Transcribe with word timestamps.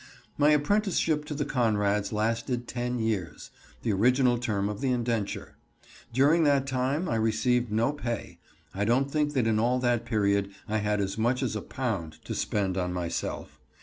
My 0.35 0.49
apprenticeship 0.49 1.25
to 1.25 1.35
the 1.35 1.45
Conrads 1.45 2.11
lasted 2.11 2.67
ten 2.67 2.97
years, 2.97 3.51
the 3.83 3.93
original 3.93 4.39
term 4.39 4.67
of 4.67 4.81
the 4.81 4.89
indenture. 4.91 5.57
During 6.11 6.43
that 6.45 6.65
time 6.65 7.07
I 7.07 7.13
received 7.13 7.71
no 7.71 7.93
pay. 7.93 8.39
I 8.73 8.83
don't 8.83 9.11
think 9.11 9.33
that 9.33 9.45
in 9.45 9.59
all 9.59 9.77
that 9.81 10.03
period 10.03 10.49
I 10.67 10.77
had 10.79 11.01
as 11.01 11.19
much 11.19 11.43
as 11.43 11.55
a 11.55 11.61
pound 11.61 12.13
to 12.25 12.33
spend 12.33 12.77
on 12.79 12.91
myself. 12.93 13.59